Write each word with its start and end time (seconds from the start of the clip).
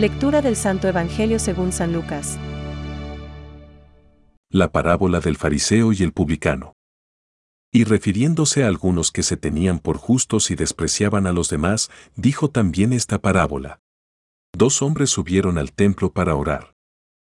Lectura 0.00 0.40
del 0.40 0.56
Santo 0.56 0.88
Evangelio 0.88 1.38
según 1.38 1.72
San 1.72 1.92
Lucas. 1.92 2.38
La 4.50 4.72
parábola 4.72 5.20
del 5.20 5.36
fariseo 5.36 5.92
y 5.92 6.02
el 6.02 6.14
publicano. 6.14 6.72
Y 7.70 7.84
refiriéndose 7.84 8.64
a 8.64 8.68
algunos 8.68 9.12
que 9.12 9.22
se 9.22 9.36
tenían 9.36 9.78
por 9.78 9.98
justos 9.98 10.50
y 10.50 10.54
despreciaban 10.54 11.26
a 11.26 11.32
los 11.32 11.50
demás, 11.50 11.90
dijo 12.16 12.48
también 12.48 12.94
esta 12.94 13.18
parábola. 13.18 13.80
Dos 14.56 14.80
hombres 14.80 15.10
subieron 15.10 15.58
al 15.58 15.70
templo 15.74 16.14
para 16.14 16.34
orar. 16.34 16.72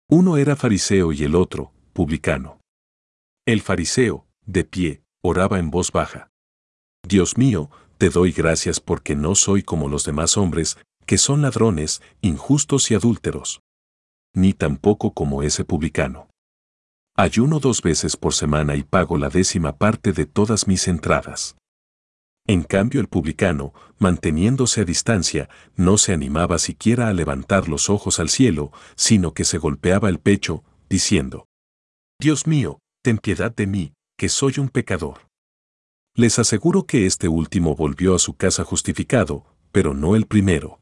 Uno 0.08 0.36
era 0.36 0.54
fariseo 0.54 1.10
y 1.12 1.24
el 1.24 1.34
otro, 1.34 1.72
publicano. 1.92 2.60
El 3.44 3.60
fariseo, 3.60 4.28
de 4.46 4.62
pie, 4.62 5.02
oraba 5.20 5.58
en 5.58 5.72
voz 5.72 5.90
baja. 5.90 6.30
Dios 7.02 7.36
mío, 7.36 7.72
te 7.98 8.08
doy 8.08 8.30
gracias 8.30 8.78
porque 8.78 9.16
no 9.16 9.34
soy 9.34 9.64
como 9.64 9.88
los 9.88 10.04
demás 10.04 10.36
hombres, 10.36 10.78
que 11.06 11.18
son 11.18 11.42
ladrones, 11.42 12.02
injustos 12.20 12.90
y 12.90 12.94
adúlteros. 12.94 13.60
Ni 14.34 14.52
tampoco 14.52 15.12
como 15.12 15.42
ese 15.42 15.64
publicano. 15.64 16.28
Ayuno 17.16 17.60
dos 17.60 17.82
veces 17.82 18.16
por 18.16 18.32
semana 18.32 18.74
y 18.74 18.82
pago 18.82 19.18
la 19.18 19.28
décima 19.28 19.76
parte 19.76 20.12
de 20.12 20.24
todas 20.24 20.66
mis 20.66 20.88
entradas. 20.88 21.56
En 22.46 22.64
cambio 22.64 23.00
el 23.00 23.08
publicano, 23.08 23.72
manteniéndose 23.98 24.80
a 24.80 24.84
distancia, 24.84 25.48
no 25.76 25.96
se 25.98 26.12
animaba 26.12 26.58
siquiera 26.58 27.08
a 27.08 27.12
levantar 27.12 27.68
los 27.68 27.88
ojos 27.88 28.18
al 28.18 28.30
cielo, 28.30 28.72
sino 28.96 29.32
que 29.32 29.44
se 29.44 29.58
golpeaba 29.58 30.08
el 30.08 30.18
pecho, 30.18 30.64
diciendo, 30.88 31.46
Dios 32.20 32.46
mío, 32.46 32.78
ten 33.02 33.18
piedad 33.18 33.54
de 33.54 33.66
mí, 33.66 33.92
que 34.18 34.28
soy 34.28 34.54
un 34.58 34.68
pecador. 34.68 35.28
Les 36.14 36.38
aseguro 36.38 36.84
que 36.86 37.06
este 37.06 37.28
último 37.28 37.74
volvió 37.74 38.14
a 38.14 38.18
su 38.18 38.34
casa 38.34 38.64
justificado, 38.64 39.46
pero 39.70 39.94
no 39.94 40.16
el 40.16 40.26
primero. 40.26 40.81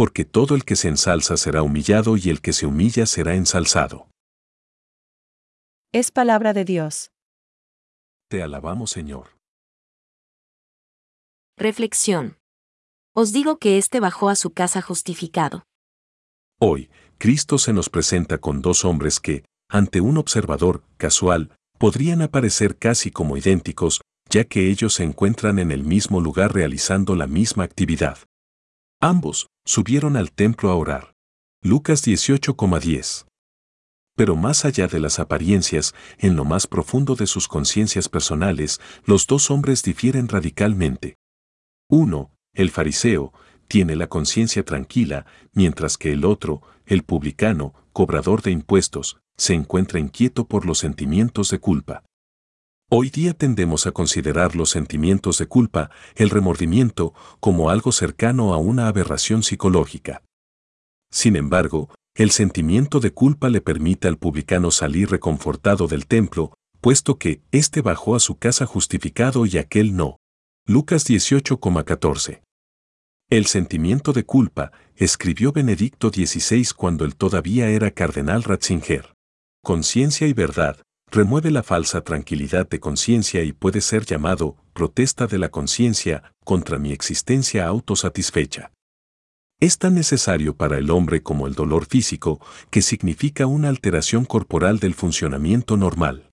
Porque 0.00 0.24
todo 0.24 0.54
el 0.54 0.64
que 0.64 0.76
se 0.76 0.88
ensalza 0.88 1.36
será 1.36 1.62
humillado 1.62 2.16
y 2.16 2.30
el 2.30 2.40
que 2.40 2.54
se 2.54 2.64
humilla 2.64 3.04
será 3.04 3.34
ensalzado. 3.34 4.08
Es 5.92 6.10
palabra 6.10 6.54
de 6.54 6.64
Dios. 6.64 7.10
Te 8.30 8.42
alabamos, 8.42 8.92
Señor. 8.92 9.36
Reflexión. 11.58 12.38
Os 13.14 13.34
digo 13.34 13.58
que 13.58 13.76
éste 13.76 14.00
bajó 14.00 14.30
a 14.30 14.36
su 14.36 14.54
casa 14.54 14.80
justificado. 14.80 15.64
Hoy, 16.58 16.88
Cristo 17.18 17.58
se 17.58 17.74
nos 17.74 17.90
presenta 17.90 18.38
con 18.38 18.62
dos 18.62 18.86
hombres 18.86 19.20
que, 19.20 19.44
ante 19.68 20.00
un 20.00 20.16
observador 20.16 20.82
casual, 20.96 21.54
podrían 21.76 22.22
aparecer 22.22 22.78
casi 22.78 23.10
como 23.10 23.36
idénticos, 23.36 24.00
ya 24.30 24.44
que 24.44 24.70
ellos 24.70 24.94
se 24.94 25.04
encuentran 25.04 25.58
en 25.58 25.70
el 25.70 25.84
mismo 25.84 26.22
lugar 26.22 26.54
realizando 26.54 27.16
la 27.16 27.26
misma 27.26 27.64
actividad. 27.64 28.16
Ambos 29.02 29.50
subieron 29.70 30.16
al 30.16 30.32
templo 30.32 30.68
a 30.70 30.74
orar. 30.74 31.14
Lucas 31.62 32.04
18,10. 32.04 33.26
Pero 34.16 34.34
más 34.34 34.64
allá 34.64 34.88
de 34.88 34.98
las 34.98 35.20
apariencias, 35.20 35.94
en 36.18 36.34
lo 36.34 36.44
más 36.44 36.66
profundo 36.66 37.14
de 37.14 37.28
sus 37.28 37.46
conciencias 37.46 38.08
personales, 38.08 38.80
los 39.04 39.28
dos 39.28 39.48
hombres 39.48 39.84
difieren 39.84 40.26
radicalmente. 40.26 41.18
Uno, 41.88 42.32
el 42.52 42.72
fariseo, 42.72 43.32
tiene 43.68 43.94
la 43.94 44.08
conciencia 44.08 44.64
tranquila, 44.64 45.24
mientras 45.52 45.96
que 45.96 46.10
el 46.10 46.24
otro, 46.24 46.62
el 46.84 47.04
publicano, 47.04 47.72
cobrador 47.92 48.42
de 48.42 48.50
impuestos, 48.50 49.20
se 49.36 49.54
encuentra 49.54 50.00
inquieto 50.00 50.48
por 50.48 50.66
los 50.66 50.78
sentimientos 50.78 51.48
de 51.48 51.60
culpa. 51.60 52.02
Hoy 52.92 53.08
día 53.08 53.34
tendemos 53.34 53.86
a 53.86 53.92
considerar 53.92 54.56
los 54.56 54.70
sentimientos 54.70 55.38
de 55.38 55.46
culpa, 55.46 55.92
el 56.16 56.28
remordimiento, 56.28 57.14
como 57.38 57.70
algo 57.70 57.92
cercano 57.92 58.52
a 58.52 58.56
una 58.56 58.88
aberración 58.88 59.44
psicológica. 59.44 60.24
Sin 61.08 61.36
embargo, 61.36 61.94
el 62.16 62.32
sentimiento 62.32 62.98
de 62.98 63.12
culpa 63.12 63.48
le 63.48 63.60
permite 63.60 64.08
al 64.08 64.18
publicano 64.18 64.72
salir 64.72 65.08
reconfortado 65.08 65.86
del 65.86 66.08
templo, 66.08 66.52
puesto 66.80 67.16
que 67.16 67.42
éste 67.52 67.80
bajó 67.80 68.16
a 68.16 68.20
su 68.20 68.38
casa 68.38 68.66
justificado 68.66 69.46
y 69.46 69.56
aquel 69.56 69.94
no. 69.94 70.16
Lucas 70.66 71.08
18,14. 71.08 72.42
El 73.30 73.46
sentimiento 73.46 74.12
de 74.12 74.24
culpa, 74.24 74.72
escribió 74.96 75.52
Benedicto 75.52 76.08
XVI 76.08 76.66
cuando 76.74 77.04
él 77.04 77.14
todavía 77.14 77.68
era 77.68 77.92
cardenal 77.92 78.42
Ratzinger. 78.42 79.14
Conciencia 79.62 80.26
y 80.26 80.32
verdad, 80.32 80.82
remueve 81.10 81.50
la 81.50 81.62
falsa 81.62 82.02
tranquilidad 82.02 82.68
de 82.68 82.78
conciencia 82.78 83.42
y 83.42 83.52
puede 83.52 83.80
ser 83.80 84.04
llamado 84.04 84.56
protesta 84.72 85.26
de 85.26 85.38
la 85.38 85.48
conciencia 85.48 86.34
contra 86.44 86.78
mi 86.78 86.92
existencia 86.92 87.66
autosatisfecha. 87.66 88.72
Es 89.60 89.76
tan 89.76 89.94
necesario 89.94 90.56
para 90.56 90.78
el 90.78 90.90
hombre 90.90 91.22
como 91.22 91.46
el 91.46 91.54
dolor 91.54 91.84
físico, 91.84 92.40
que 92.70 92.80
significa 92.80 93.46
una 93.46 93.68
alteración 93.68 94.24
corporal 94.24 94.78
del 94.78 94.94
funcionamiento 94.94 95.76
normal. 95.76 96.30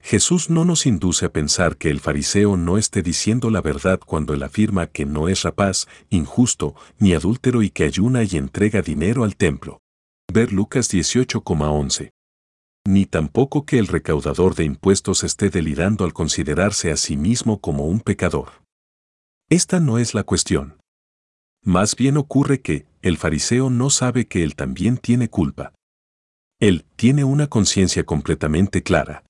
Jesús 0.00 0.48
no 0.48 0.64
nos 0.64 0.86
induce 0.86 1.26
a 1.26 1.32
pensar 1.32 1.76
que 1.76 1.90
el 1.90 2.00
fariseo 2.00 2.56
no 2.56 2.78
esté 2.78 3.02
diciendo 3.02 3.50
la 3.50 3.60
verdad 3.60 3.98
cuando 3.98 4.32
él 4.32 4.44
afirma 4.44 4.86
que 4.86 5.04
no 5.04 5.28
es 5.28 5.42
rapaz, 5.42 5.88
injusto, 6.08 6.74
ni 6.98 7.12
adúltero 7.14 7.62
y 7.62 7.70
que 7.70 7.84
ayuna 7.84 8.22
y 8.22 8.36
entrega 8.36 8.80
dinero 8.80 9.24
al 9.24 9.36
templo. 9.36 9.80
Ver 10.32 10.52
Lucas 10.52 10.90
18,11 10.90 12.10
ni 12.88 13.04
tampoco 13.04 13.66
que 13.66 13.78
el 13.78 13.86
recaudador 13.86 14.54
de 14.54 14.64
impuestos 14.64 15.22
esté 15.22 15.50
delirando 15.50 16.06
al 16.06 16.14
considerarse 16.14 16.90
a 16.90 16.96
sí 16.96 17.18
mismo 17.18 17.60
como 17.60 17.84
un 17.84 18.00
pecador. 18.00 18.48
Esta 19.50 19.78
no 19.78 19.98
es 19.98 20.14
la 20.14 20.22
cuestión. 20.22 20.78
Más 21.62 21.96
bien 21.96 22.16
ocurre 22.16 22.62
que 22.62 22.86
el 23.02 23.18
fariseo 23.18 23.68
no 23.68 23.90
sabe 23.90 24.26
que 24.26 24.42
él 24.42 24.54
también 24.54 24.96
tiene 24.96 25.28
culpa. 25.28 25.74
Él 26.60 26.86
tiene 26.96 27.24
una 27.24 27.48
conciencia 27.48 28.04
completamente 28.04 28.82
clara. 28.82 29.22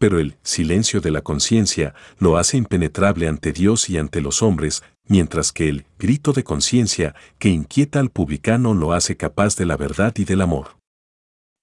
Pero 0.00 0.18
el 0.18 0.36
silencio 0.42 1.00
de 1.00 1.12
la 1.12 1.22
conciencia 1.22 1.94
lo 2.18 2.38
hace 2.38 2.56
impenetrable 2.56 3.28
ante 3.28 3.52
Dios 3.52 3.88
y 3.88 3.98
ante 3.98 4.20
los 4.20 4.42
hombres, 4.42 4.82
mientras 5.06 5.52
que 5.52 5.68
el 5.68 5.86
grito 5.96 6.32
de 6.32 6.42
conciencia 6.42 7.14
que 7.38 7.50
inquieta 7.50 8.00
al 8.00 8.10
publicano 8.10 8.74
lo 8.74 8.94
hace 8.94 9.16
capaz 9.16 9.54
de 9.54 9.64
la 9.64 9.76
verdad 9.76 10.12
y 10.16 10.24
del 10.24 10.40
amor. 10.40 10.83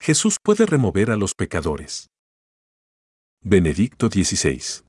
Jesús 0.04 0.38
puede 0.44 0.66
remover 0.66 1.12
a 1.12 1.16
los 1.16 1.36
pecadores. 1.36 2.10
Benedicto 3.44 4.08
XVI. 4.08 4.84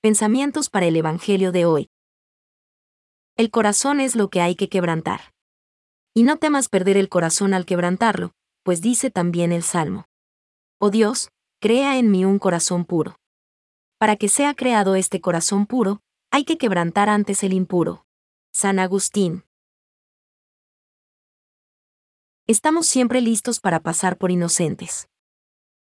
Pensamientos 0.00 0.70
para 0.70 0.86
el 0.86 0.96
Evangelio 0.96 1.52
de 1.52 1.66
hoy. 1.66 1.90
El 3.36 3.50
corazón 3.50 4.00
es 4.00 4.16
lo 4.16 4.30
que 4.30 4.40
hay 4.40 4.54
que 4.54 4.70
quebrantar. 4.70 5.34
Y 6.14 6.22
no 6.22 6.38
temas 6.38 6.70
perder 6.70 6.96
el 6.96 7.10
corazón 7.10 7.52
al 7.52 7.66
quebrantarlo, 7.66 8.32
pues 8.62 8.80
dice 8.80 9.10
también 9.10 9.52
el 9.52 9.62
Salmo. 9.62 10.06
Oh 10.80 10.88
Dios, 10.88 11.28
crea 11.60 11.98
en 11.98 12.10
mí 12.10 12.24
un 12.24 12.38
corazón 12.38 12.86
puro. 12.86 13.16
Para 13.98 14.16
que 14.16 14.30
sea 14.30 14.54
creado 14.54 14.94
este 14.94 15.20
corazón 15.20 15.66
puro, 15.66 16.00
hay 16.30 16.46
que 16.46 16.56
quebrantar 16.56 17.10
antes 17.10 17.42
el 17.42 17.52
impuro. 17.52 18.06
San 18.54 18.78
Agustín. 18.78 19.45
Estamos 22.48 22.86
siempre 22.86 23.20
listos 23.20 23.58
para 23.58 23.80
pasar 23.80 24.18
por 24.18 24.30
inocentes. 24.30 25.08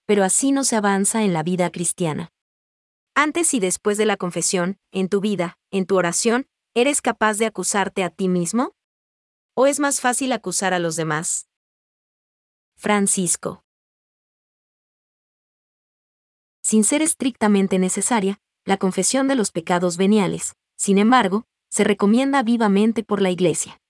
Pero 0.05 0.23
así 0.23 0.51
no 0.51 0.63
se 0.63 0.75
avanza 0.75 1.23
en 1.23 1.33
la 1.33 1.41
vida 1.41 1.71
cristiana. 1.71 2.31
Antes 3.15 3.55
y 3.55 3.59
después 3.59 3.97
de 3.97 4.05
la 4.05 4.15
confesión, 4.15 4.77
en 4.91 5.09
tu 5.09 5.21
vida, 5.21 5.57
en 5.71 5.87
tu 5.87 5.97
oración, 5.97 6.47
¿eres 6.75 7.01
capaz 7.01 7.39
de 7.39 7.47
acusarte 7.47 8.03
a 8.03 8.11
ti 8.11 8.27
mismo? 8.27 8.75
¿O 9.55 9.65
es 9.65 9.79
más 9.79 10.01
fácil 10.01 10.31
acusar 10.33 10.75
a 10.75 10.77
los 10.77 10.95
demás? 10.95 11.47
Francisco. 12.75 13.63
Sin 16.61 16.83
ser 16.83 17.01
estrictamente 17.01 17.79
necesaria, 17.79 18.39
la 18.65 18.77
confesión 18.77 19.27
de 19.27 19.33
los 19.33 19.49
pecados 19.49 19.97
veniales, 19.97 20.53
sin 20.77 20.99
embargo, 20.99 21.47
se 21.71 21.83
recomienda 21.83 22.43
vivamente 22.43 23.03
por 23.03 23.19
la 23.19 23.31
Iglesia. 23.31 23.81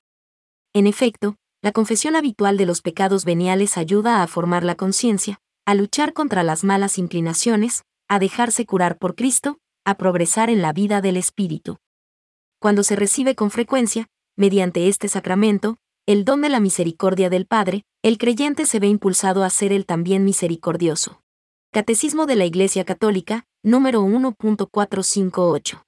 En 0.71 0.87
efecto, 0.87 1.35
la 1.61 1.71
confesión 1.71 2.15
habitual 2.15 2.57
de 2.57 2.65
los 2.65 2.81
pecados 2.81 3.23
veniales 3.23 3.77
ayuda 3.77 4.23
a 4.23 4.27
formar 4.27 4.63
la 4.63 4.75
conciencia, 4.75 5.39
a 5.65 5.75
luchar 5.75 6.13
contra 6.13 6.41
las 6.41 6.63
malas 6.63 6.97
inclinaciones, 6.97 7.83
a 8.07 8.17
dejarse 8.17 8.65
curar 8.65 8.97
por 8.97 9.15
Cristo, 9.15 9.59
a 9.85 9.95
progresar 9.95 10.49
en 10.49 10.61
la 10.63 10.73
vida 10.73 11.01
del 11.01 11.17
Espíritu. 11.17 11.77
Cuando 12.59 12.83
se 12.83 12.95
recibe 12.95 13.35
con 13.35 13.51
frecuencia, 13.51 14.07
mediante 14.35 14.87
este 14.87 15.07
sacramento, 15.07 15.77
el 16.07 16.25
don 16.25 16.41
de 16.41 16.49
la 16.49 16.59
misericordia 16.59 17.29
del 17.29 17.45
Padre, 17.45 17.83
el 18.01 18.17
creyente 18.17 18.65
se 18.65 18.79
ve 18.79 18.87
impulsado 18.87 19.43
a 19.43 19.49
ser 19.51 19.71
el 19.71 19.85
también 19.85 20.25
misericordioso. 20.25 21.21
Catecismo 21.71 22.25
de 22.25 22.35
la 22.35 22.45
Iglesia 22.45 22.85
Católica, 22.85 23.45
número 23.63 24.01
1.458. 24.01 25.83